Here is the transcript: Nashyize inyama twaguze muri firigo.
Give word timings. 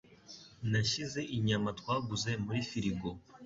Nashyize 0.71 1.21
inyama 1.37 1.69
twaguze 1.79 2.31
muri 2.45 2.59
firigo. 2.69 3.09